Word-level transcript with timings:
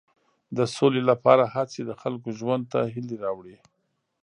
د 0.57 0.59
سولې 0.75 1.01
لپاره 1.09 1.43
هڅې 1.55 1.81
د 1.85 1.91
خلکو 2.01 2.29
ژوند 2.39 2.63
ته 2.71 2.79
هیلې 2.93 3.17
راوړي. 3.25 3.57